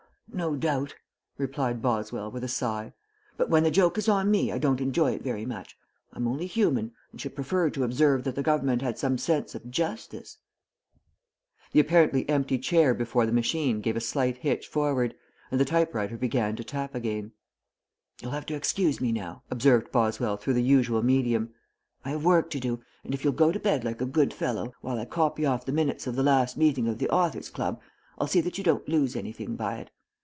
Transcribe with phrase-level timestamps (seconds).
[0.33, 0.95] "No doubt,"
[1.37, 2.93] replied Boswell, with a sigh;
[3.35, 5.77] "but when the joke is on me I don't enjoy it very much.
[6.13, 9.69] I'm only human, and should prefer to observe that the government had some sense of
[9.69, 10.37] justice."
[11.73, 15.15] The apparently empty chair before the machine gave a slight hitch forward,
[15.51, 17.33] and the type writer began to tap again.
[18.21, 21.53] "You'll have to excuse me now," observed Boswell through the usual medium.
[22.05, 24.73] "I have work to do, and if you'll go to bed like a good fellow,
[24.79, 27.81] while I copy off the minutes of the last meeting of the Authors' Club,
[28.17, 29.91] I'll see that you don't lose anything by it.